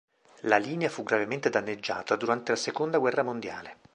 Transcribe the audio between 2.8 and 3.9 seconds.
guerra mondiale.